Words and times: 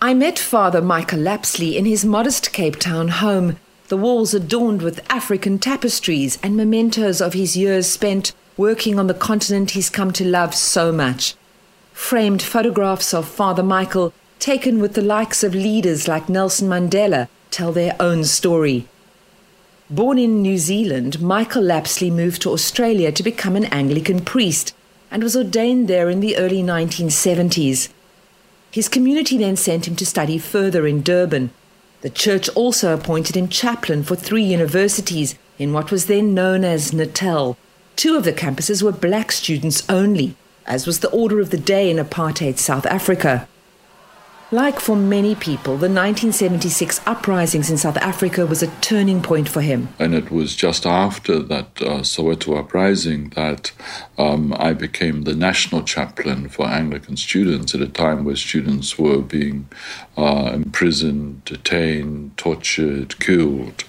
I 0.00 0.14
met 0.14 0.38
Father 0.38 0.80
Michael 0.80 1.18
Lapsley 1.18 1.74
in 1.74 1.84
his 1.84 2.04
modest 2.04 2.52
Cape 2.52 2.76
Town 2.76 3.08
home, 3.08 3.56
the 3.88 3.96
walls 3.96 4.32
adorned 4.32 4.80
with 4.80 5.04
African 5.10 5.58
tapestries 5.58 6.38
and 6.40 6.56
mementos 6.56 7.20
of 7.20 7.32
his 7.32 7.56
years 7.56 7.88
spent 7.88 8.32
working 8.56 8.96
on 8.96 9.08
the 9.08 9.14
continent 9.14 9.72
he's 9.72 9.90
come 9.90 10.12
to 10.12 10.24
love 10.24 10.54
so 10.54 10.92
much. 10.92 11.34
Framed 11.92 12.42
photographs 12.42 13.12
of 13.12 13.26
Father 13.26 13.64
Michael, 13.64 14.14
taken 14.38 14.78
with 14.80 14.94
the 14.94 15.02
likes 15.02 15.42
of 15.42 15.52
leaders 15.52 16.06
like 16.06 16.28
Nelson 16.28 16.68
Mandela, 16.68 17.26
tell 17.50 17.72
their 17.72 17.96
own 17.98 18.22
story. 18.22 18.86
Born 19.90 20.16
in 20.16 20.42
New 20.42 20.58
Zealand, 20.58 21.20
Michael 21.20 21.64
Lapsley 21.64 22.12
moved 22.12 22.40
to 22.42 22.52
Australia 22.52 23.10
to 23.10 23.24
become 23.24 23.56
an 23.56 23.64
Anglican 23.64 24.20
priest 24.24 24.76
and 25.10 25.24
was 25.24 25.36
ordained 25.36 25.88
there 25.88 26.08
in 26.08 26.20
the 26.20 26.36
early 26.36 26.62
1970s. 26.62 27.88
His 28.70 28.88
community 28.88 29.38
then 29.38 29.56
sent 29.56 29.88
him 29.88 29.96
to 29.96 30.06
study 30.06 30.38
further 30.38 30.86
in 30.86 31.02
Durban. 31.02 31.50
The 32.02 32.10
church 32.10 32.48
also 32.50 32.94
appointed 32.94 33.36
him 33.36 33.48
chaplain 33.48 34.02
for 34.02 34.14
three 34.14 34.44
universities 34.44 35.36
in 35.58 35.72
what 35.72 35.90
was 35.90 36.06
then 36.06 36.34
known 36.34 36.64
as 36.64 36.92
Natal. 36.92 37.56
Two 37.96 38.16
of 38.16 38.24
the 38.24 38.32
campuses 38.32 38.82
were 38.82 38.92
black 38.92 39.32
students 39.32 39.88
only, 39.88 40.36
as 40.66 40.86
was 40.86 41.00
the 41.00 41.10
order 41.10 41.40
of 41.40 41.50
the 41.50 41.58
day 41.58 41.90
in 41.90 41.96
apartheid 41.96 42.58
South 42.58 42.86
Africa. 42.86 43.48
Like 44.50 44.80
for 44.80 44.96
many 44.96 45.34
people, 45.34 45.74
the 45.74 45.90
1976 45.90 47.02
uprisings 47.06 47.68
in 47.70 47.76
South 47.76 47.98
Africa 47.98 48.46
was 48.46 48.62
a 48.62 48.68
turning 48.80 49.20
point 49.20 49.46
for 49.46 49.60
him. 49.60 49.88
And 49.98 50.14
it 50.14 50.30
was 50.30 50.56
just 50.56 50.86
after 50.86 51.38
that 51.40 51.82
uh, 51.82 52.00
Soweto 52.00 52.58
uprising 52.58 53.28
that 53.36 53.72
um, 54.16 54.54
I 54.58 54.72
became 54.72 55.22
the 55.22 55.34
national 55.34 55.82
chaplain 55.82 56.48
for 56.48 56.66
Anglican 56.66 57.18
students 57.18 57.74
at 57.74 57.82
a 57.82 57.88
time 57.88 58.24
where 58.24 58.36
students 58.36 58.98
were 58.98 59.20
being 59.20 59.68
uh, 60.16 60.52
imprisoned, 60.54 61.44
detained, 61.44 62.34
tortured, 62.38 63.20
killed. 63.20 63.84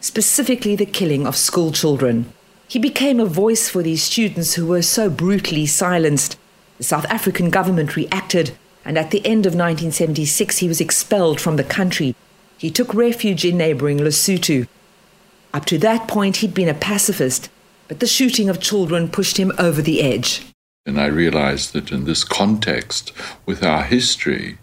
Specifically, 0.00 0.74
the 0.74 0.86
killing 0.86 1.24
of 1.24 1.36
school 1.36 1.70
children. 1.70 2.32
He 2.66 2.80
became 2.80 3.20
a 3.20 3.26
voice 3.26 3.68
for 3.68 3.80
these 3.80 4.02
students 4.02 4.54
who 4.54 4.66
were 4.66 4.82
so 4.82 5.08
brutally 5.08 5.66
silenced. 5.66 6.36
The 6.78 6.84
South 6.84 7.04
African 7.04 7.50
government 7.50 7.94
reacted 7.94 8.58
and 8.84 8.98
at 8.98 9.10
the 9.10 9.24
end 9.26 9.46
of 9.46 9.54
1976 9.54 10.58
he 10.58 10.68
was 10.68 10.80
expelled 10.80 11.40
from 11.40 11.56
the 11.56 11.64
country. 11.64 12.14
He 12.58 12.70
took 12.70 12.94
refuge 12.94 13.44
in 13.44 13.56
neighboring 13.56 13.98
Lesotho. 13.98 14.66
Up 15.52 15.64
to 15.66 15.78
that 15.78 16.08
point, 16.08 16.36
he'd 16.36 16.54
been 16.54 16.68
a 16.68 16.74
pacifist, 16.74 17.48
but 17.88 18.00
the 18.00 18.06
shooting 18.06 18.48
of 18.48 18.60
children 18.60 19.08
pushed 19.08 19.36
him 19.36 19.52
over 19.58 19.82
the 19.82 20.02
edge. 20.02 20.42
And 20.86 20.98
I 20.98 21.08
realized 21.08 21.74
that 21.74 21.92
in 21.92 22.04
this 22.06 22.24
context, 22.24 23.12
with 23.44 23.62
our 23.62 23.82
history, 23.82 24.56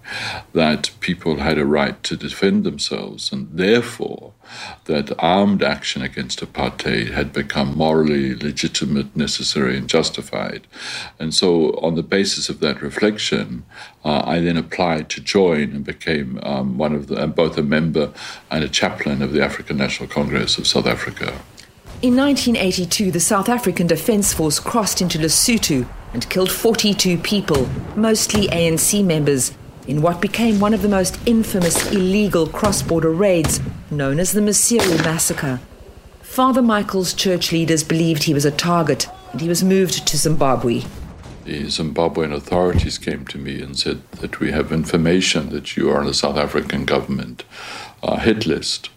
that 0.52 0.90
people 1.00 1.36
had 1.36 1.60
a 1.60 1.66
right 1.66 2.02
to 2.06 2.18
defend 2.18 2.64
themselves, 2.64 3.32
and 3.32 3.48
therefore 3.52 4.34
that 4.86 5.14
armed 5.20 5.62
action 5.62 6.02
against 6.02 6.42
apartheid 6.42 7.12
had 7.12 7.32
become 7.32 7.78
morally 7.78 8.34
legitimate, 8.34 9.16
necessary, 9.16 9.78
and 9.78 9.88
justified. 9.88 10.66
And 11.20 11.36
so, 11.36 11.76
on 11.82 11.94
the 11.94 12.02
basis 12.02 12.50
of 12.50 12.62
that 12.62 12.82
reflection, 12.82 13.64
uh, 14.04 14.24
I 14.26 14.40
then 14.40 14.58
applied 14.58 15.10
to 15.10 15.22
join 15.22 15.72
and 15.72 15.86
became 15.86 16.40
um, 16.42 16.80
one 16.80 16.96
of 16.96 17.08
the, 17.08 17.28
both 17.28 17.60
a 17.60 17.64
member 17.64 18.12
and 18.50 18.64
a 18.64 18.70
chaplain 18.70 19.22
of 19.22 19.34
the 19.34 19.44
African 19.44 19.78
National 19.78 20.10
Congress 20.10 20.58
of 20.58 20.66
South 20.66 20.88
Africa. 20.88 21.40
In 22.00 22.16
1982, 22.16 23.12
the 23.12 23.20
South 23.20 23.50
African 23.50 23.88
Defence 23.88 24.32
Force 24.32 24.60
crossed 24.60 25.02
into 25.02 25.18
Lesotho 25.18 25.88
and 26.18 26.28
killed 26.32 26.52
42 26.52 27.20
people, 27.20 27.70
mostly 27.96 28.48
ANC 28.48 29.06
members, 29.06 29.56
in 29.88 30.02
what 30.02 30.20
became 30.20 30.60
one 30.60 30.74
of 30.74 30.82
the 30.82 30.90
most 30.90 31.20
infamous 31.28 31.92
illegal 31.92 32.48
cross 32.48 32.82
border 32.82 33.12
raids 33.12 33.60
known 33.92 34.20
as 34.20 34.32
the 34.32 34.42
Maseru 34.42 34.98
Massacre. 35.06 35.60
Father 36.24 36.64
Michael's 36.64 37.14
church 37.14 37.52
leaders 37.52 37.84
believed 37.84 38.24
he 38.24 38.34
was 38.34 38.46
a 38.46 38.50
target 38.52 39.08
and 39.32 39.42
he 39.42 39.48
was 39.48 39.64
moved 39.64 40.08
to 40.08 40.18
Zimbabwe. 40.18 40.82
The 41.46 41.66
Zimbabwean 41.66 42.34
authorities 42.34 42.98
came 42.98 43.24
to 43.28 43.38
me 43.38 43.62
and 43.62 43.78
said 43.78 44.02
that 44.14 44.40
we 44.40 44.52
have 44.52 44.72
information 44.72 45.50
that 45.50 45.78
you 45.78 45.92
are 45.92 46.00
on 46.00 46.08
the 46.08 46.16
South 46.16 46.36
African 46.36 46.84
government 46.84 47.44
uh, 48.02 48.18
hit 48.18 48.48
list 48.48 48.90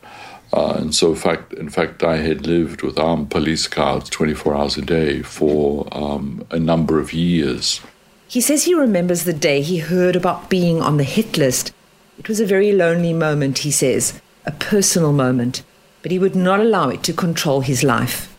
uh, 0.53 0.75
and 0.79 0.95
so, 0.95 1.11
in 1.11 1.17
fact, 1.17 1.53
in 1.53 1.69
fact, 1.69 2.03
I 2.03 2.17
had 2.17 2.47
lived 2.47 2.83
with 2.83 2.99
armed 2.99 3.31
police 3.31 3.69
guards 3.69 4.11
24 4.11 4.55
hours 4.55 4.77
a 4.77 4.83
day 4.83 5.23
for 5.23 5.87
um, 5.93 6.45
a 6.51 6.59
number 6.59 6.99
of 6.99 7.13
years. 7.13 7.81
He 8.27 8.41
says 8.41 8.65
he 8.65 8.75
remembers 8.75 9.25
the 9.25 9.33
day 9.33 9.63
he 9.63 9.79
heard 9.79 10.17
about 10.17 10.51
being 10.51 10.81
on 10.81 10.97
the 10.97 11.05
hit 11.05 11.37
list. 11.37 11.73
It 12.19 12.29
was 12.29 12.41
a 12.41 12.47
very 12.47 12.73
lonely 12.73 13.13
moment, 13.13 13.59
he 13.59 13.71
says, 13.71 14.21
a 14.45 14.53
personal 14.53 15.13
moment, 15.13 15.63
but 16.03 16.11
he 16.11 16.19
would 16.19 16.37
not 16.37 16.61
allow 16.61 16.89
it 16.89 17.03
to 17.05 17.13
control 17.13 17.61
his 17.61 17.83
life. 17.83 18.37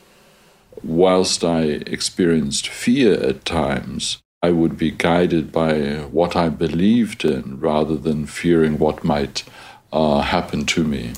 Whilst 0.84 1.44
I 1.44 1.62
experienced 1.62 2.68
fear 2.68 3.14
at 3.22 3.46
times, 3.46 4.22
I 4.44 4.52
would 4.52 4.78
be 4.78 4.92
guided 4.92 5.52
by 5.52 6.00
what 6.12 6.36
I 6.36 6.50
believed 6.50 7.24
in 7.24 7.60
rather 7.60 7.96
than 7.96 8.26
fearing 8.26 8.80
what 8.80 9.04
might 9.04 9.44
uh, 9.94 10.22
happen 10.22 10.66
to 10.68 10.84
me. 10.84 11.14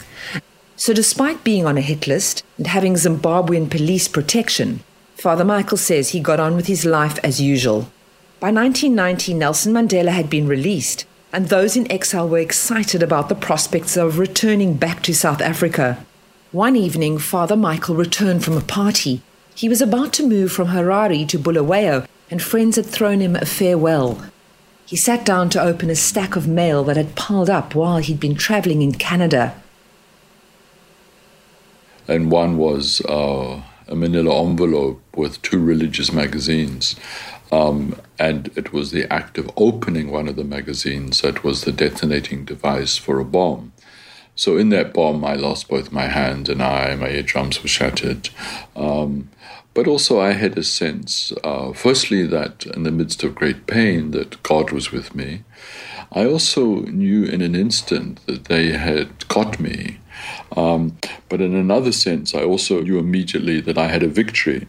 So, 0.76 0.92
despite 0.94 1.44
being 1.44 1.66
on 1.66 1.78
a 1.78 1.82
hit 1.82 2.08
list 2.08 2.44
and 2.58 2.68
having 2.68 2.96
Zimbabwean 2.96 3.70
police 3.70 4.08
protection, 4.08 4.80
Father 5.16 5.46
Michael 5.46 5.78
says 5.78 6.10
he 6.10 6.20
got 6.20 6.40
on 6.40 6.56
with 6.56 6.66
his 6.68 6.84
life 6.84 7.20
as 7.24 7.40
usual. 7.40 7.92
By 8.40 8.52
1990, 8.52 9.36
Nelson 9.36 9.74
Mandela 9.74 10.10
had 10.10 10.30
been 10.30 10.48
released, 10.48 11.06
and 11.32 11.48
those 11.48 11.78
in 11.78 11.90
exile 11.92 12.28
were 12.28 12.40
excited 12.40 13.04
about 13.04 13.30
the 13.30 13.36
prospects 13.36 13.96
of 13.96 14.18
returning 14.18 14.74
back 14.74 15.04
to 15.04 15.14
South 15.14 15.42
Africa. 15.42 16.04
One 16.52 16.76
evening, 16.76 17.20
Father 17.20 17.56
Michael 17.56 17.96
returned 17.96 18.44
from 18.44 18.58
a 18.58 18.62
party. 18.62 19.22
He 19.56 19.70
was 19.70 19.82
about 19.82 20.12
to 20.14 20.28
move 20.28 20.52
from 20.52 20.70
Harare 20.70 21.28
to 21.30 21.40
Bulawayo, 21.40 22.06
and 22.30 22.42
friends 22.42 22.76
had 22.76 22.88
thrown 22.88 23.22
him 23.22 23.36
a 23.36 23.46
farewell. 23.46 24.24
He 24.86 24.98
sat 24.98 25.24
down 25.24 25.50
to 25.52 25.62
open 25.62 25.90
a 25.90 25.96
stack 25.96 26.36
of 26.36 26.48
mail 26.48 26.84
that 26.84 26.98
had 26.98 27.16
piled 27.16 27.50
up 27.50 27.76
while 27.76 28.00
he'd 28.00 28.20
been 28.20 28.36
traveling 28.36 28.82
in 28.82 28.94
Canada 28.94 29.56
and 32.08 32.32
one 32.32 32.58
was 32.58 33.02
uh, 33.02 33.62
a 33.88 33.96
manila 33.96 34.44
envelope 34.44 35.02
with 35.16 35.42
two 35.42 35.60
religious 35.60 36.12
magazines. 36.12 36.96
Um, 37.52 38.00
and 38.18 38.50
it 38.56 38.74
was 38.74 38.90
the 38.90 39.12
act 39.14 39.38
of 39.38 39.52
opening 39.58 40.10
one 40.10 40.28
of 40.28 40.36
the 40.36 40.44
magazines 40.44 41.22
that 41.22 41.44
was 41.44 41.62
the 41.62 41.72
detonating 41.72 42.46
device 42.46 42.98
for 42.98 43.20
a 43.20 43.26
bomb. 43.26 43.74
So 44.36 44.58
in 44.58 44.70
that 44.70 44.94
bomb, 44.94 45.24
I 45.24 45.36
lost 45.36 45.68
both 45.68 45.92
my 45.92 46.08
hand 46.08 46.50
and 46.50 46.64
eye. 46.64 46.96
My 46.96 47.10
eardrums 47.10 47.62
were 47.62 47.70
shattered. 47.70 48.30
Um, 48.76 49.30
but 49.76 49.88
also, 49.88 50.20
I 50.20 50.34
had 50.34 50.58
a 50.58 50.64
sense, 50.64 51.34
uh, 51.44 51.74
firstly, 51.74 52.26
that 52.28 52.66
in 52.68 52.84
the 52.84 52.92
midst 52.92 53.24
of 53.24 53.36
great 53.36 53.66
pain, 53.66 54.12
that 54.12 54.42
God 54.44 54.72
was 54.72 54.92
with 54.92 55.16
me. 55.16 55.44
I 56.12 56.26
also 56.26 56.82
knew 56.82 57.26
in 57.26 57.42
an 57.42 57.56
instant 57.56 58.24
that 58.28 58.46
they 58.46 58.74
had 58.74 59.28
got 59.28 59.60
me 59.60 59.98
um, 60.56 60.98
but 61.30 61.42
in 61.42 61.56
another 61.56 61.92
sense, 61.92 62.36
I 62.36 62.44
also 62.44 62.82
knew 62.82 63.00
immediately 63.00 63.62
that 63.62 63.78
I 63.78 63.88
had 63.88 64.04
a 64.04 64.08
victory 64.08 64.68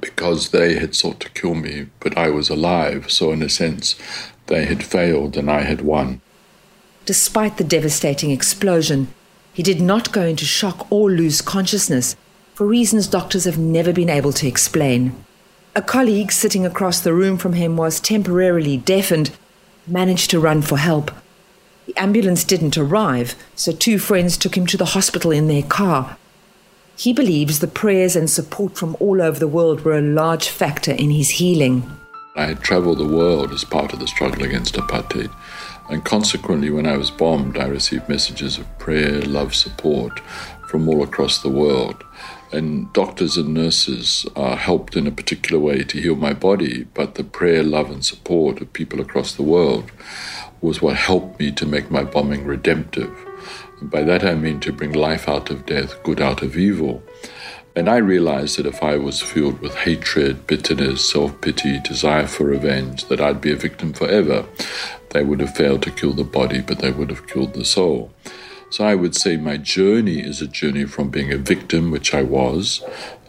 because 0.00 0.50
they 0.50 0.78
had 0.78 0.94
sought 0.94 1.20
to 1.20 1.30
kill 1.30 1.54
me, 1.54 1.86
but 2.00 2.16
I 2.16 2.30
was 2.30 2.48
alive. 2.48 3.10
So, 3.10 3.32
in 3.32 3.42
a 3.42 3.48
sense, 3.48 3.96
they 4.46 4.64
had 4.64 4.84
failed 4.84 5.36
and 5.36 5.50
I 5.50 5.62
had 5.62 5.80
won. 5.82 6.20
Despite 7.06 7.56
the 7.56 7.64
devastating 7.64 8.30
explosion, 8.30 9.08
he 9.52 9.62
did 9.62 9.80
not 9.80 10.12
go 10.12 10.22
into 10.22 10.44
shock 10.44 10.86
or 10.90 11.10
lose 11.10 11.42
consciousness 11.42 12.16
for 12.54 12.66
reasons 12.66 13.06
doctors 13.06 13.44
have 13.44 13.58
never 13.58 13.92
been 13.92 14.10
able 14.10 14.32
to 14.34 14.46
explain. 14.46 15.24
A 15.74 15.82
colleague 15.82 16.30
sitting 16.30 16.66
across 16.66 17.00
the 17.00 17.14
room 17.14 17.38
from 17.38 17.54
him 17.54 17.76
was 17.76 18.00
temporarily 18.00 18.76
deafened, 18.76 19.30
managed 19.86 20.30
to 20.30 20.40
run 20.40 20.62
for 20.62 20.76
help. 20.76 21.10
The 21.90 22.00
ambulance 22.00 22.44
didn't 22.44 22.78
arrive, 22.78 23.34
so 23.56 23.72
two 23.72 23.98
friends 23.98 24.36
took 24.36 24.56
him 24.56 24.64
to 24.66 24.76
the 24.76 24.94
hospital 24.94 25.32
in 25.32 25.48
their 25.48 25.64
car. 25.64 26.16
He 26.96 27.12
believes 27.12 27.58
the 27.58 27.66
prayers 27.66 28.14
and 28.14 28.30
support 28.30 28.76
from 28.76 28.96
all 29.00 29.20
over 29.20 29.40
the 29.40 29.48
world 29.48 29.80
were 29.80 29.98
a 29.98 30.00
large 30.00 30.50
factor 30.50 30.92
in 30.92 31.10
his 31.10 31.30
healing. 31.30 31.90
I 32.36 32.46
had 32.46 32.60
traveled 32.60 32.98
the 32.98 33.08
world 33.08 33.50
as 33.50 33.64
part 33.64 33.92
of 33.92 33.98
the 33.98 34.06
struggle 34.06 34.44
against 34.44 34.76
apartheid, 34.76 35.34
and 35.90 36.04
consequently, 36.04 36.70
when 36.70 36.86
I 36.86 36.96
was 36.96 37.10
bombed, 37.10 37.58
I 37.58 37.66
received 37.66 38.08
messages 38.08 38.56
of 38.56 38.78
prayer, 38.78 39.20
love, 39.22 39.52
support 39.52 40.20
from 40.68 40.88
all 40.88 41.02
across 41.02 41.42
the 41.42 41.50
world. 41.50 42.04
And 42.52 42.92
doctors 42.92 43.36
and 43.36 43.54
nurses 43.54 44.26
uh, 44.34 44.56
helped 44.56 44.96
in 44.96 45.06
a 45.06 45.12
particular 45.12 45.60
way 45.60 45.84
to 45.84 46.00
heal 46.00 46.16
my 46.16 46.32
body, 46.32 46.84
but 46.94 47.14
the 47.14 47.22
prayer, 47.24 47.62
love, 47.62 47.90
and 47.90 48.04
support 48.04 48.60
of 48.60 48.72
people 48.72 49.00
across 49.00 49.34
the 49.34 49.44
world 49.44 49.90
was 50.60 50.82
what 50.82 50.96
helped 50.96 51.38
me 51.38 51.52
to 51.52 51.64
make 51.64 51.90
my 51.90 52.02
bombing 52.02 52.44
redemptive. 52.44 53.16
And 53.80 53.90
by 53.90 54.02
that 54.02 54.24
I 54.24 54.34
mean 54.34 54.60
to 54.60 54.72
bring 54.72 54.92
life 54.92 55.28
out 55.28 55.50
of 55.50 55.64
death, 55.64 56.02
good 56.02 56.20
out 56.20 56.42
of 56.42 56.56
evil. 56.56 57.02
And 57.76 57.88
I 57.88 57.98
realized 57.98 58.58
that 58.58 58.66
if 58.66 58.82
I 58.82 58.96
was 58.96 59.22
filled 59.22 59.60
with 59.60 59.74
hatred, 59.74 60.46
bitterness, 60.46 61.08
self 61.08 61.40
pity, 61.40 61.78
desire 61.80 62.26
for 62.26 62.44
revenge, 62.44 63.06
that 63.06 63.20
I'd 63.20 63.40
be 63.40 63.52
a 63.52 63.56
victim 63.56 63.92
forever. 63.92 64.44
They 65.10 65.22
would 65.22 65.40
have 65.40 65.56
failed 65.56 65.82
to 65.84 65.90
kill 65.90 66.12
the 66.12 66.24
body, 66.24 66.60
but 66.60 66.80
they 66.80 66.90
would 66.90 67.10
have 67.10 67.26
killed 67.26 67.54
the 67.54 67.64
soul. 67.64 68.12
So 68.70 68.84
I 68.84 68.94
would 68.94 69.16
say 69.16 69.36
my 69.36 69.56
journey 69.56 70.20
is 70.20 70.40
a 70.40 70.46
journey 70.46 70.84
from 70.84 71.10
being 71.10 71.32
a 71.32 71.38
victim, 71.38 71.90
which 71.90 72.14
I 72.14 72.22
was, 72.22 72.82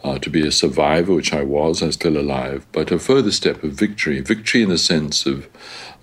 uh, 0.04 0.20
to 0.20 0.30
be 0.30 0.46
a 0.46 0.52
survivor, 0.52 1.14
which 1.14 1.34
I 1.34 1.44
was, 1.44 1.82
I'm 1.82 1.92
still 1.92 2.18
alive, 2.18 2.66
but 2.72 2.92
a 2.92 3.00
further 3.00 3.32
step 3.32 3.64
of 3.64 3.74
victory. 3.74 4.22
Victory 4.22 4.62
in 4.64 4.70
the 4.70 4.78
sense 4.78 5.26
of 5.26 5.50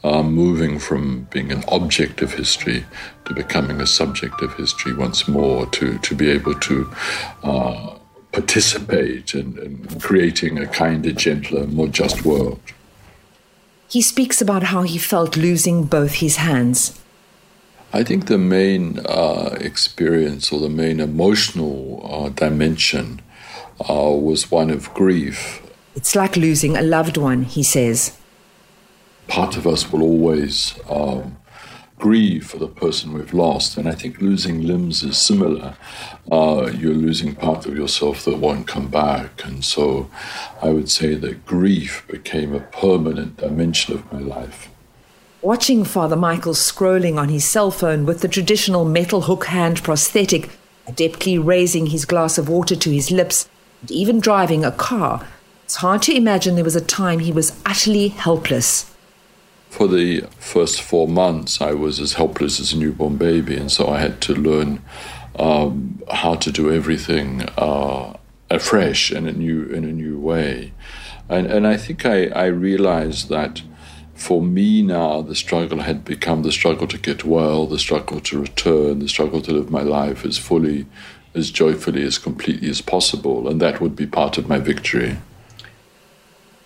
uh, 0.03 0.23
moving 0.23 0.79
from 0.79 1.29
being 1.31 1.53
an 1.53 1.65
object 1.69 2.21
of 2.21 2.35
history 2.35 2.85
to 3.25 3.35
becoming 3.35 3.81
a 3.81 3.87
subject 3.87 4.43
of 4.43 4.55
history 4.55 4.95
once 4.95 5.29
more, 5.29 5.67
to, 5.67 5.99
to 5.99 6.15
be 6.15 6.31
able 6.31 6.55
to 6.55 6.93
uh, 7.45 7.95
participate 8.33 9.35
in, 9.35 9.59
in 9.59 10.01
creating 10.01 10.59
a 10.59 10.67
kinder, 10.67 11.13
gentler, 11.13 11.67
more 11.67 11.89
just 11.89 12.25
world. 12.25 12.61
He 13.89 14.03
speaks 14.03 14.41
about 14.41 14.65
how 14.65 14.83
he 14.83 14.99
felt 14.99 15.37
losing 15.37 15.85
both 15.85 16.15
his 16.15 16.37
hands. 16.37 17.01
I 17.93 18.05
think 18.05 18.27
the 18.27 18.39
main 18.39 19.01
uh, 19.07 19.57
experience 19.61 20.53
or 20.53 20.61
the 20.61 20.69
main 20.69 21.01
emotional 21.01 22.03
uh, 22.05 22.29
dimension 22.29 23.23
uh, 23.81 24.11
was 24.11 24.51
one 24.51 24.69
of 24.69 24.93
grief. 24.93 25.63
It's 25.95 26.15
like 26.15 26.37
losing 26.37 26.77
a 26.77 26.83
loved 26.83 27.17
one, 27.17 27.45
he 27.45 27.63
says. 27.63 28.19
Part 29.27 29.57
of 29.57 29.67
us 29.67 29.91
will 29.91 30.03
always 30.03 30.79
um, 30.89 31.39
grieve 31.99 32.47
for 32.47 32.59
the 32.59 32.69
person 32.69 33.15
we've 33.15 33.33
lost, 33.33 33.77
and 33.77 33.89
I 33.89 33.93
think 33.93 34.21
losing 34.21 34.67
limbs 34.67 35.03
is 35.03 35.17
similar. 35.17 35.75
Uh, 36.31 36.71
you're 36.75 36.95
losing 36.95 37.35
part 37.35 37.67
of 37.67 37.77
yourself 37.77 38.25
that 38.27 38.39
won't 38.39 38.67
come 38.67 38.89
back, 38.89 39.45
and 39.45 39.65
so 39.65 40.11
I 40.63 40.69
would 40.69 40.91
say 40.91 41.15
that 41.15 41.47
grief 41.47 42.07
became 42.07 42.55
a 42.55 42.61
permanent 42.61 43.39
dimension 43.39 43.95
of 43.95 44.13
my 44.13 44.21
life. 44.21 44.69
Watching 45.43 45.85
Father 45.85 46.17
Michael 46.17 46.53
scrolling 46.53 47.17
on 47.17 47.29
his 47.29 47.45
cell 47.45 47.71
phone 47.71 48.05
with 48.05 48.23
the 48.23 48.29
traditional 48.29 48.85
metal 48.85 49.23
hook 49.23 49.45
hand 49.45 49.85
prosthetic, 49.85 50.51
adeptly 50.89 51.39
raising 51.43 51.87
his 51.87 52.05
glass 52.05 52.39
of 52.39 52.49
water 52.49 52.75
to 52.75 52.91
his 52.91 53.13
lips, 53.13 53.49
and 53.81 53.89
even 53.93 54.19
driving 54.19 54.65
a 54.65 54.73
car, 54.73 55.29
it's 55.63 55.77
hard 55.77 56.03
to 56.03 56.17
imagine 56.17 56.57
there 56.57 56.65
was 56.65 56.75
a 56.75 56.81
time 56.81 57.21
he 57.21 57.31
was 57.31 57.57
utterly 57.65 58.09
helpless. 58.09 58.93
For 59.71 59.87
the 59.87 60.23
first 60.41 60.83
four 60.83 61.07
months, 61.07 61.61
I 61.61 61.73
was 61.73 62.01
as 62.01 62.15
helpless 62.15 62.59
as 62.59 62.73
a 62.73 62.79
newborn 62.79 63.17
baby, 63.17 63.57
and 63.57 63.71
so 63.71 63.87
I 63.87 64.01
had 64.01 64.21
to 64.23 64.35
learn 64.35 64.83
um, 65.39 66.03
how 66.11 66.35
to 66.35 66.51
do 66.51 66.73
everything 66.73 67.43
uh, 67.57 68.17
afresh 68.51 69.13
in 69.13 69.29
a 69.29 69.33
new 69.33 69.67
in 69.67 69.85
a 69.85 69.93
new 69.93 70.19
way. 70.19 70.73
And, 71.29 71.47
and 71.47 71.65
I 71.65 71.77
think 71.77 72.05
I, 72.05 72.27
I 72.29 72.47
realized 72.47 73.29
that 73.29 73.63
for 74.19 74.43
me 74.43 74.83
now, 74.83 75.23
the 75.23 75.35
struggle 75.35 75.81
had 75.81 76.05
become 76.05 76.43
the 76.43 76.53
struggle 76.53 76.89
to 76.89 76.99
get 76.99 77.25
well, 77.25 77.67
the 77.67 77.79
struggle 77.79 78.21
to 78.21 78.41
return, 78.41 78.99
the 78.99 79.09
struggle 79.09 79.41
to 79.43 79.53
live 79.53 79.71
my 79.71 79.83
life 79.83 80.25
as 80.25 80.37
fully 80.37 80.87
as 81.35 81.51
joyfully, 81.51 82.03
as 82.03 82.19
completely 82.19 82.69
as 82.69 82.81
possible, 82.81 83.49
and 83.49 83.61
that 83.61 83.81
would 83.81 83.95
be 83.95 84.07
part 84.07 84.37
of 84.37 84.49
my 84.49 84.59
victory. 84.59 85.19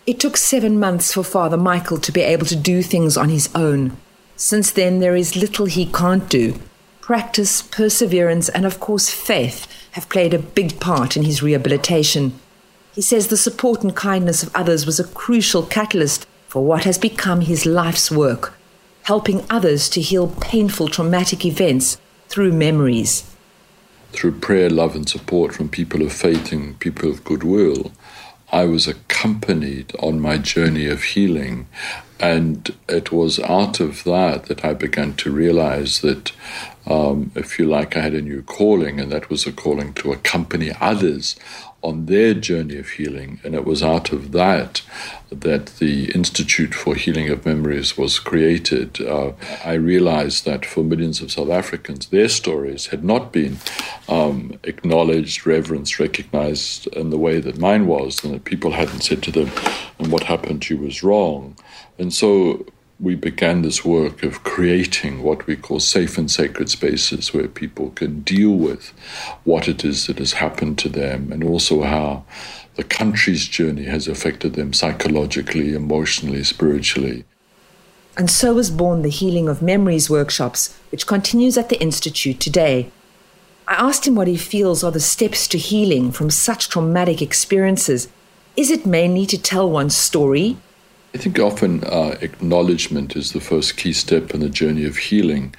It 0.06 0.18
took 0.18 0.36
seven 0.36 0.80
months 0.80 1.12
for 1.12 1.22
Father 1.22 1.58
Michael 1.58 1.98
to 1.98 2.10
be 2.10 2.22
able 2.22 2.46
to 2.46 2.56
do 2.56 2.82
things 2.82 3.16
on 3.16 3.28
his 3.28 3.50
own. 3.54 3.96
Since 4.34 4.70
then, 4.72 5.00
there 5.00 5.14
is 5.14 5.36
little 5.36 5.66
he 5.66 5.86
can't 5.86 6.28
do. 6.28 6.58
Practice, 7.00 7.62
perseverance, 7.62 8.48
and 8.48 8.64
of 8.64 8.80
course, 8.80 9.10
faith 9.10 9.66
have 9.92 10.08
played 10.08 10.32
a 10.32 10.38
big 10.38 10.80
part 10.80 11.16
in 11.16 11.24
his 11.24 11.42
rehabilitation. 11.42 12.32
He 12.94 13.02
says 13.02 13.28
the 13.28 13.36
support 13.36 13.82
and 13.82 13.94
kindness 13.94 14.42
of 14.42 14.54
others 14.54 14.86
was 14.86 14.98
a 14.98 15.04
crucial 15.04 15.62
catalyst 15.64 16.26
for 16.52 16.62
what 16.62 16.84
has 16.84 16.98
become 16.98 17.40
his 17.40 17.64
life's 17.64 18.10
work, 18.10 18.52
helping 19.04 19.42
others 19.48 19.88
to 19.88 20.02
heal 20.02 20.28
painful 20.28 20.86
traumatic 20.86 21.46
events 21.46 21.96
through 22.28 22.52
memories 22.52 23.32
through 24.12 24.32
prayer, 24.32 24.68
love, 24.68 24.94
and 24.94 25.08
support 25.08 25.54
from 25.54 25.70
people 25.70 26.02
of 26.02 26.12
faith 26.12 26.52
and 26.52 26.78
people 26.78 27.10
of 27.10 27.24
goodwill, 27.24 27.92
I 28.52 28.66
was 28.66 28.86
accompanied 28.86 29.94
on 29.98 30.20
my 30.20 30.36
journey 30.36 30.86
of 30.86 31.02
healing. 31.02 31.66
And 32.20 32.74
it 32.88 33.10
was 33.10 33.40
out 33.40 33.80
of 33.80 34.04
that 34.04 34.44
that 34.44 34.62
I 34.64 34.74
began 34.74 35.14
to 35.14 35.32
realize 35.32 36.02
that, 36.02 36.32
um, 36.86 37.32
if 37.34 37.58
you 37.58 37.66
like, 37.66 37.96
I 37.96 38.00
had 38.00 38.14
a 38.14 38.20
new 38.20 38.42
calling, 38.42 39.00
and 39.00 39.10
that 39.10 39.30
was 39.30 39.46
a 39.46 39.52
calling 39.52 39.94
to 39.94 40.12
accompany 40.12 40.70
others 40.80 41.34
on 41.82 42.06
their 42.06 42.32
journey 42.32 42.78
of 42.78 42.90
healing. 42.90 43.40
And 43.44 43.54
it 43.54 43.64
was 43.64 43.82
out 43.82 44.12
of 44.12 44.32
that 44.32 44.82
that 45.30 45.66
the 45.76 46.10
Institute 46.12 46.74
for 46.74 46.94
Healing 46.94 47.30
of 47.30 47.46
Memories 47.46 47.96
was 47.96 48.18
created. 48.18 49.00
Uh, 49.00 49.32
I 49.64 49.74
realized 49.74 50.44
that 50.44 50.66
for 50.66 50.84
millions 50.84 51.20
of 51.20 51.32
South 51.32 51.50
Africans, 51.50 52.06
their 52.06 52.28
stories 52.28 52.86
had 52.86 53.02
not 53.02 53.32
been 53.32 53.58
um, 54.08 54.58
acknowledged, 54.64 55.46
reverenced, 55.46 55.98
recognized 55.98 56.86
in 56.88 57.10
the 57.10 57.18
way 57.18 57.40
that 57.40 57.58
mine 57.58 57.86
was, 57.86 58.22
and 58.22 58.34
that 58.34 58.44
people 58.44 58.72
hadn't 58.72 59.00
said 59.00 59.22
to 59.22 59.32
them, 59.32 59.50
and 59.98 60.12
what 60.12 60.24
happened 60.24 60.62
to 60.62 60.74
you 60.74 60.82
was 60.82 61.02
wrong. 61.02 61.56
And 61.98 62.12
so 62.12 62.66
we 63.02 63.16
began 63.16 63.62
this 63.62 63.84
work 63.84 64.22
of 64.22 64.44
creating 64.44 65.24
what 65.24 65.44
we 65.48 65.56
call 65.56 65.80
safe 65.80 66.16
and 66.16 66.30
sacred 66.30 66.70
spaces 66.70 67.34
where 67.34 67.48
people 67.48 67.90
can 67.90 68.20
deal 68.20 68.52
with 68.52 68.92
what 69.42 69.66
it 69.66 69.84
is 69.84 70.06
that 70.06 70.20
has 70.20 70.34
happened 70.34 70.78
to 70.78 70.88
them 70.88 71.32
and 71.32 71.42
also 71.42 71.82
how 71.82 72.24
the 72.76 72.84
country's 72.84 73.48
journey 73.48 73.84
has 73.84 74.06
affected 74.06 74.54
them 74.54 74.72
psychologically, 74.72 75.74
emotionally, 75.74 76.44
spiritually. 76.44 77.24
And 78.16 78.30
so 78.30 78.54
was 78.54 78.70
born 78.70 79.02
the 79.02 79.08
Healing 79.08 79.48
of 79.48 79.62
Memories 79.62 80.08
workshops, 80.08 80.78
which 80.92 81.06
continues 81.06 81.58
at 81.58 81.70
the 81.70 81.80
Institute 81.80 82.38
today. 82.38 82.90
I 83.66 83.74
asked 83.74 84.06
him 84.06 84.14
what 84.14 84.28
he 84.28 84.36
feels 84.36 84.84
are 84.84 84.92
the 84.92 85.00
steps 85.00 85.48
to 85.48 85.58
healing 85.58 86.12
from 86.12 86.30
such 86.30 86.68
traumatic 86.68 87.20
experiences. 87.20 88.08
Is 88.56 88.70
it 88.70 88.86
mainly 88.86 89.26
to 89.26 89.40
tell 89.40 89.68
one's 89.68 89.96
story, 89.96 90.56
I 91.14 91.18
think 91.18 91.38
often 91.38 91.84
uh, 91.84 92.16
acknowledgement 92.22 93.16
is 93.16 93.32
the 93.32 93.40
first 93.40 93.76
key 93.76 93.92
step 93.92 94.32
in 94.32 94.40
the 94.40 94.48
journey 94.48 94.84
of 94.86 94.96
healing. 94.96 95.54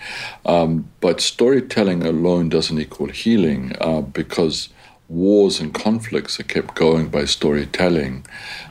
Um, 0.46 0.90
but 1.00 1.22
storytelling 1.22 2.04
alone 2.04 2.50
doesn't 2.50 2.80
equal 2.80 3.10
healing 3.10 3.76
uh, 3.80 4.02
because 4.02 4.70
wars 5.10 5.60
and 5.60 5.72
conflicts 5.72 6.40
are 6.40 6.44
kept 6.44 6.74
going 6.74 7.10
by 7.10 7.26
storytelling. 7.26 8.26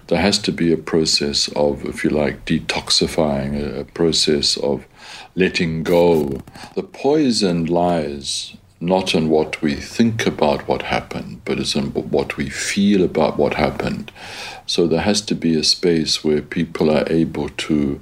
There 0.09 0.21
has 0.21 0.39
to 0.41 0.53
be 0.53 0.73
a 0.73 0.77
process 0.77 1.49
of, 1.55 1.85
if 1.85 2.03
you 2.03 2.11
like, 2.11 2.45
detoxifying, 2.47 3.63
a, 3.63 3.81
a 3.81 3.85
process 3.85 4.57
of 4.57 4.85
letting 5.37 5.85
go. 5.85 6.41
The 6.75 6.83
poison 6.83 7.67
lies 7.67 8.57
not 8.83 9.15
in 9.15 9.29
what 9.29 9.63
we 9.63 9.77
think 9.77 10.27
about 10.27 10.67
what 10.67 10.83
happened, 10.83 11.41
but 11.45 11.61
it's 11.61 11.77
in 11.77 11.93
what 11.93 12.37
we 12.37 12.51
feel 12.51 13.05
about 13.05 13.39
what 13.39 13.55
happened. 13.55 14.11
So 14.67 14.89
there 14.89 15.03
has 15.03 15.21
to 15.23 15.37
be 15.37 15.57
a 15.57 15.63
space 15.63 16.25
where 16.25 16.43
people 16.43 16.91
are 16.91 17.07
able 17.09 17.49
to 17.49 18.01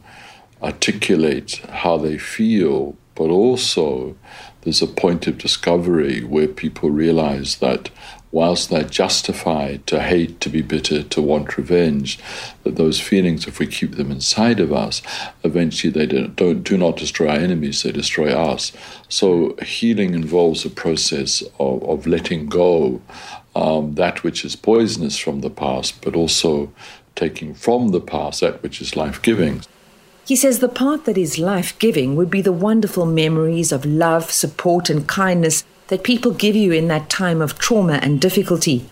articulate 0.62 1.56
how 1.68 1.98
they 1.98 2.16
feel, 2.16 2.96
but 3.14 3.28
also 3.28 4.16
there's 4.62 4.80
a 4.80 4.86
point 4.86 5.26
of 5.26 5.36
discovery 5.36 6.24
where 6.24 6.48
people 6.48 6.90
realize 6.90 7.56
that 7.56 7.90
whilst 8.32 8.70
they're 8.70 8.84
justified 8.84 9.86
to 9.88 10.00
hate, 10.00 10.40
to 10.40 10.48
be 10.48 10.62
bitter, 10.62 11.02
to 11.02 11.20
want 11.20 11.56
revenge, 11.56 12.18
that 12.62 12.76
those 12.76 13.00
feelings, 13.00 13.46
if 13.46 13.58
we 13.58 13.66
keep 13.66 13.96
them 13.96 14.10
inside 14.10 14.60
of 14.60 14.72
us, 14.72 15.02
eventually 15.42 15.92
they 15.92 16.06
don't, 16.06 16.36
don't 16.36 16.62
do 16.62 16.78
not 16.78 16.96
destroy 16.96 17.28
our 17.28 17.36
enemies, 17.36 17.82
they 17.82 17.90
destroy 17.90 18.32
us. 18.32 18.72
So 19.08 19.56
healing 19.62 20.14
involves 20.14 20.64
a 20.64 20.70
process 20.70 21.42
of, 21.58 21.82
of 21.82 22.06
letting 22.06 22.46
go 22.46 23.02
um, 23.56 23.96
that 23.96 24.22
which 24.22 24.44
is 24.44 24.54
poisonous 24.54 25.18
from 25.18 25.40
the 25.40 25.50
past, 25.50 26.00
but 26.02 26.14
also 26.14 26.72
taking 27.16 27.52
from 27.54 27.88
the 27.88 28.00
past 28.00 28.40
that 28.40 28.62
which 28.62 28.80
is 28.80 28.94
life 28.94 29.20
giving. 29.22 29.62
He 30.24 30.36
says 30.36 30.60
the 30.60 30.68
part 30.68 31.06
that 31.06 31.18
is 31.18 31.40
life 31.40 31.76
giving 31.80 32.14
would 32.14 32.30
be 32.30 32.40
the 32.40 32.52
wonderful 32.52 33.04
memories 33.04 33.72
of 33.72 33.84
love, 33.84 34.30
support, 34.30 34.88
and 34.88 35.08
kindness 35.08 35.64
that 35.90 36.04
people 36.04 36.30
give 36.30 36.56
you 36.56 36.72
in 36.72 36.88
that 36.88 37.10
time 37.10 37.42
of 37.42 37.58
trauma 37.58 37.98
and 38.02 38.20
difficulty. 38.20 38.88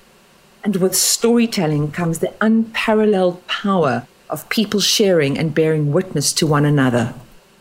And 0.64 0.76
with 0.76 0.94
storytelling 0.94 1.92
comes 1.92 2.18
the 2.18 2.34
unparalleled 2.40 3.46
power 3.46 4.06
of 4.28 4.48
people 4.48 4.80
sharing 4.80 5.38
and 5.38 5.54
bearing 5.54 5.92
witness 5.92 6.32
to 6.34 6.46
one 6.46 6.64
another. 6.64 7.14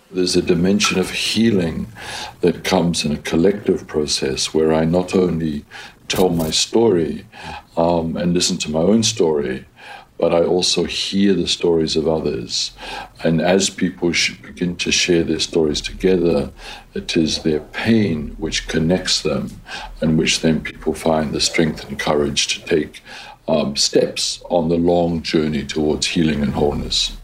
There's 0.10 0.36
a 0.36 0.42
dimension 0.42 1.00
of 1.00 1.12
healing 1.12 1.88
that 2.42 2.64
comes 2.64 3.06
in 3.06 3.12
a 3.12 3.18
collective 3.18 3.88
process 3.88 4.54
where 4.54 4.74
I 4.74 4.86
not 4.86 5.14
only 5.14 5.66
tell 6.08 6.30
my 6.30 6.50
story 6.50 7.26
um, 7.76 8.18
and 8.18 8.34
listen 8.34 8.58
to 8.58 8.72
my 8.72 8.80
own 8.80 9.04
story, 9.04 9.66
but 10.18 10.34
I 10.34 10.44
also 10.44 10.84
hear 10.86 11.34
the 11.34 11.48
stories 11.48 11.96
of 11.96 12.08
others. 12.08 12.72
And 13.24 13.42
as 13.42 13.70
people 13.70 14.12
begin 14.42 14.76
to 14.78 14.92
share 14.92 15.24
their 15.24 15.40
stories 15.40 15.82
together, 15.82 16.52
it 16.94 17.18
is 17.18 17.44
their 17.44 17.60
pain 17.60 18.36
which 18.38 18.68
connects 18.68 19.22
them, 19.22 19.62
and 20.02 20.18
which 20.18 20.42
then 20.42 20.62
people 20.62 20.94
find 20.94 21.34
the 21.34 21.42
strength 21.42 21.88
and 21.88 22.00
courage 22.00 22.48
to 22.48 22.66
take 22.66 23.04
um, 23.48 23.76
steps 23.76 24.42
on 24.50 24.70
the 24.70 24.78
long 24.78 25.22
journey 25.22 25.66
towards 25.66 26.08
healing 26.08 26.42
and 26.42 26.54
wholeness. 26.54 27.17